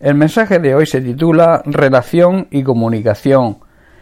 [0.00, 3.58] El mensaje de hoy se titula Relación y comunicación.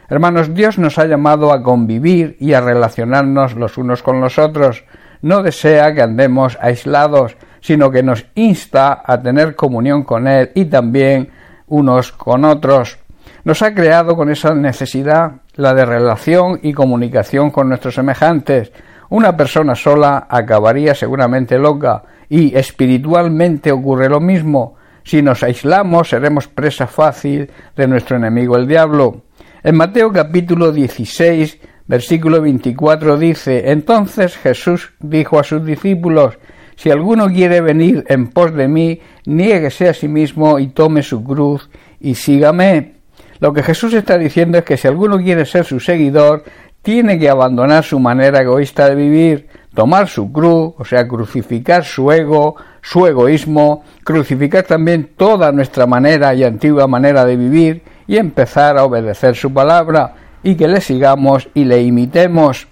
[0.08, 4.84] Hermanos, Dios nos ha llamado a convivir y a relacionarnos los unos con los otros.
[5.20, 10.64] No desea que andemos aislados, sino que nos insta a tener comunión con Él y
[10.64, 11.30] también
[11.66, 12.98] unos con otros.
[13.44, 18.72] Nos ha creado con esa necesidad, la de relación y comunicación con nuestros semejantes.
[19.10, 24.76] Una persona sola acabaría seguramente loca y espiritualmente ocurre lo mismo.
[25.04, 29.22] Si nos aislamos seremos presa fácil de nuestro enemigo el diablo.
[29.62, 36.38] En Mateo capítulo 16, versículo 24 dice, Entonces Jesús dijo a sus discípulos,
[36.76, 41.22] si alguno quiere venir en pos de mí, niéguese a sí mismo y tome su
[41.22, 41.68] cruz
[42.00, 42.94] y sígame.
[43.40, 46.44] Lo que Jesús está diciendo es que si alguno quiere ser su seguidor,
[46.80, 52.10] tiene que abandonar su manera egoísta de vivir, tomar su cruz, o sea, crucificar su
[52.10, 58.76] ego, su egoísmo, crucificar también toda nuestra manera y antigua manera de vivir y empezar
[58.76, 62.66] a obedecer su palabra y que le sigamos y le imitemos.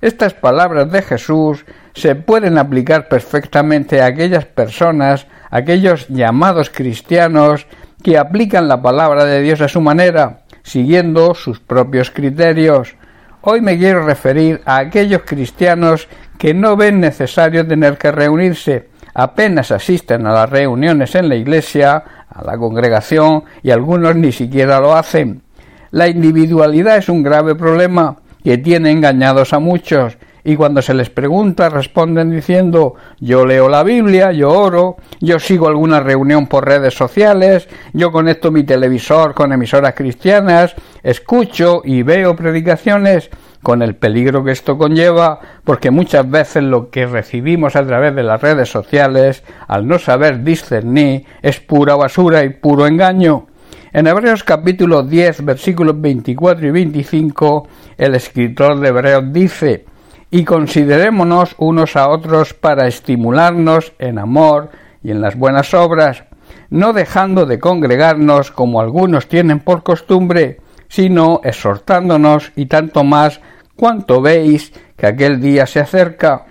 [0.00, 7.66] Estas palabras de Jesús se pueden aplicar perfectamente a aquellas personas, aquellos llamados cristianos,
[8.02, 12.96] que aplican la palabra de Dios a su manera, siguiendo sus propios criterios.
[13.42, 19.70] Hoy me quiero referir a aquellos cristianos que no ven necesario tener que reunirse, apenas
[19.70, 24.94] asisten a las reuniones en la iglesia, a la congregación, y algunos ni siquiera lo
[24.94, 25.42] hacen.
[25.90, 31.10] La individualidad es un grave problema que tiene engañados a muchos, y cuando se les
[31.10, 36.94] pregunta responden diciendo yo leo la Biblia, yo oro, yo sigo alguna reunión por redes
[36.94, 43.30] sociales, yo conecto mi televisor con emisoras cristianas, escucho y veo predicaciones
[43.62, 48.24] con el peligro que esto conlleva, porque muchas veces lo que recibimos a través de
[48.24, 53.46] las redes sociales, al no saber discernir, es pura basura y puro engaño.
[53.92, 57.68] En Hebreos capítulo 10 versículos 24 y 25
[57.98, 59.84] el escritor de Hebreos dice
[60.32, 64.70] y considerémonos unos a otros para estimularnos en amor
[65.04, 66.24] y en las buenas obras,
[66.70, 73.42] no dejando de congregarnos como algunos tienen por costumbre, sino exhortándonos y tanto más
[73.76, 76.46] cuanto veis que aquel día se acerca.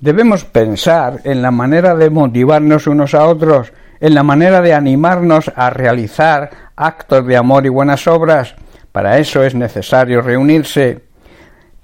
[0.00, 5.52] Debemos pensar en la manera de motivarnos unos a otros, en la manera de animarnos
[5.54, 8.56] a realizar actos de amor y buenas obras.
[8.90, 11.07] Para eso es necesario reunirse.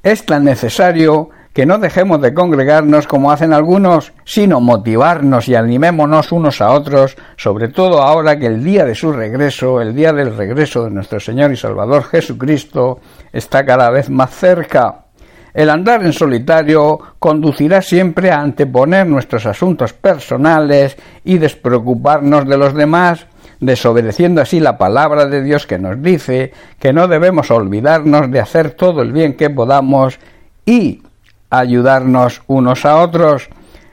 [0.05, 6.31] Es tan necesario que no dejemos de congregarnos como hacen algunos, sino motivarnos y animémonos
[6.31, 10.37] unos a otros, sobre todo ahora que el día de su regreso, el día del
[10.37, 13.01] regreso de nuestro Señor y Salvador Jesucristo,
[13.33, 15.07] está cada vez más cerca.
[15.55, 22.75] El andar en solitario conducirá siempre a anteponer nuestros asuntos personales y despreocuparnos de los
[22.75, 23.27] demás,
[23.67, 28.73] desobedeciendo así la palabra de Dios que nos dice que no debemos olvidarnos de hacer
[28.73, 30.19] todo el bien que podamos
[30.67, 31.03] y
[31.51, 33.49] ayudarnos unos a otros.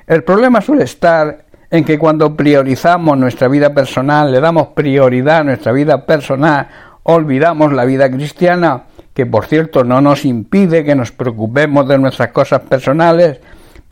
[0.07, 5.43] El problema suele estar en que cuando priorizamos nuestra vida personal, le damos prioridad a
[5.43, 6.67] nuestra vida personal,
[7.03, 8.83] olvidamos la vida cristiana,
[9.13, 13.39] que por cierto no nos impide que nos preocupemos de nuestras cosas personales,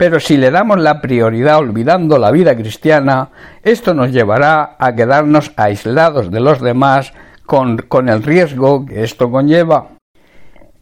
[0.00, 3.28] pero si le damos la prioridad olvidando la vida cristiana,
[3.62, 7.12] esto nos llevará a quedarnos aislados de los demás
[7.44, 9.88] con, el riesgo que esto conlleva.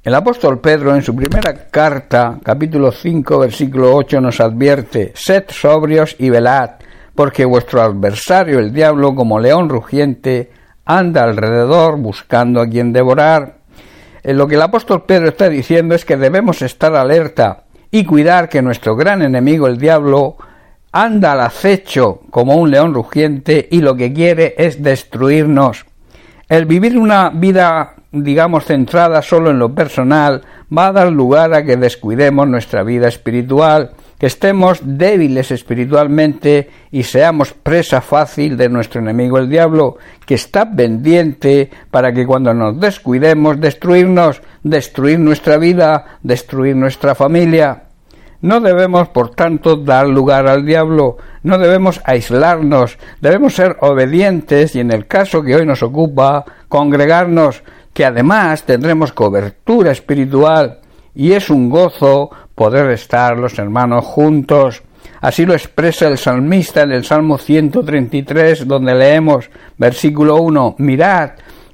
[0.04, 6.14] El apóstol Pedro en su primera carta, capítulo 5, versículo 8, nos advierte, Sed sobrios
[6.20, 6.76] y velad,
[7.12, 10.52] porque vuestro adversario el diablo, como león rugiente,
[10.84, 13.56] anda alrededor buscando a quien devorar.
[14.22, 18.48] En lo que el apóstol Pedro está diciendo es que debemos estar alerta, y cuidar
[18.48, 20.36] que nuestro gran enemigo el diablo
[20.92, 25.86] anda al acecho como un león rugiente y lo que quiere es destruirnos.
[26.48, 30.42] El vivir una vida digamos centrada solo en lo personal
[30.76, 37.04] va a dar lugar a que descuidemos nuestra vida espiritual que estemos débiles espiritualmente y
[37.04, 39.96] seamos presa fácil de nuestro enemigo el diablo,
[40.26, 47.84] que está pendiente para que cuando nos descuidemos destruirnos, destruir nuestra vida, destruir nuestra familia.
[48.40, 54.80] No debemos, por tanto, dar lugar al diablo, no debemos aislarnos, debemos ser obedientes y
[54.80, 60.80] en el caso que hoy nos ocupa, congregarnos, que además tendremos cobertura espiritual
[61.18, 64.84] y es un gozo poder estar los hermanos juntos.
[65.20, 71.30] Así lo expresa el salmista en el Salmo 133, donde leemos, versículo 1, Mirad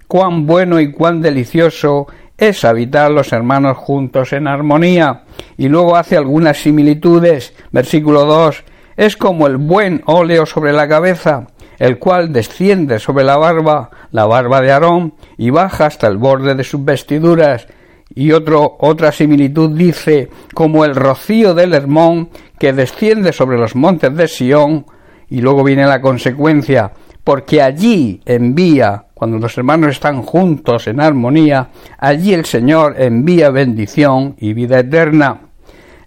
[0.08, 2.06] cuán bueno y cuán delicioso
[2.38, 5.24] es habitar los hermanos juntos en armonía.
[5.58, 8.64] Y luego hace algunas similitudes, versículo 2,
[8.96, 11.48] es como el buen óleo sobre la cabeza,
[11.78, 16.54] el cual desciende sobre la barba, la barba de Aarón, y baja hasta el borde
[16.54, 17.66] de sus vestiduras.
[18.14, 22.28] Y otro, otra similitud dice, como el rocío del Hermón
[22.58, 24.86] que desciende sobre los montes de Sión,
[25.28, 26.92] y luego viene la consecuencia,
[27.24, 34.36] porque allí envía, cuando los hermanos están juntos en armonía, allí el Señor envía bendición
[34.38, 35.40] y vida eterna.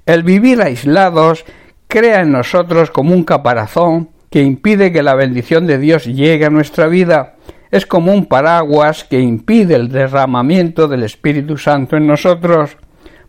[0.05, 1.43] El vivir aislados
[1.87, 6.49] crea en nosotros como un caparazón que impide que la bendición de Dios llegue a
[6.49, 7.36] nuestra vida.
[7.71, 12.77] Es como un paraguas que impide el derramamiento del Espíritu Santo en nosotros.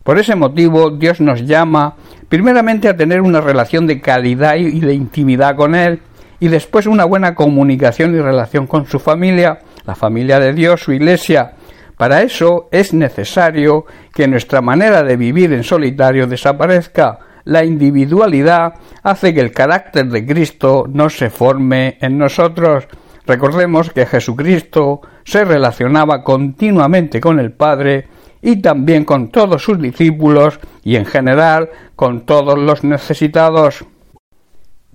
[0.03, 1.95] Por ese motivo Dios nos llama
[2.29, 5.99] primeramente a tener una relación de calidad y de intimidad con Él
[6.39, 10.93] y después una buena comunicación y relación con su familia, la familia de Dios, su
[10.93, 11.53] iglesia.
[11.97, 19.33] Para eso es necesario que nuestra manera de vivir en solitario desaparezca, la individualidad hace
[19.33, 22.87] que el carácter de Cristo no se forme en nosotros.
[23.29, 28.07] Recordemos que Jesucristo se relacionaba continuamente con el Padre
[28.41, 33.85] y también con todos sus discípulos y en general con todos los necesitados.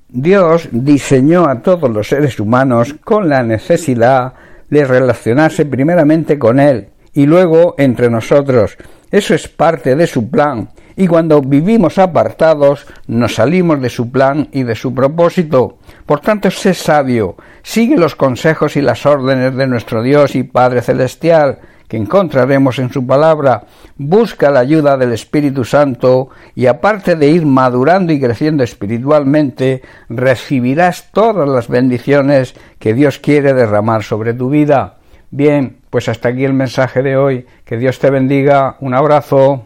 [0.09, 4.33] Dios diseñó a todos los seres humanos con la necesidad
[4.69, 8.77] de relacionarse primeramente con Él y luego entre nosotros.
[9.13, 14.49] Eso es parte de su plan y cuando vivimos apartados nos salimos de su plan
[14.53, 15.79] y de su propósito.
[16.07, 20.83] Por tanto, sé sabio, sigue los consejos y las órdenes de nuestro Dios y Padre
[20.83, 21.59] Celestial,
[21.89, 23.65] que encontraremos en su palabra.
[23.97, 31.11] Busca la ayuda del Espíritu Santo y aparte de ir madurando y creciendo espiritualmente, recibirás
[31.13, 34.97] todas las bendiciones que Dios quiere derramar sobre tu vida.
[35.31, 37.47] Bien, pues hasta aquí el mensaje de hoy.
[37.65, 38.77] Que Dios te bendiga.
[38.81, 39.65] Un abrazo.